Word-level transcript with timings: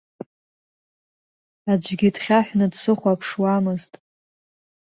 Аӡәгьы 1.71 2.09
дхьаҳәны 2.15 2.65
дсыхәаԥшуамызт. 2.71 3.93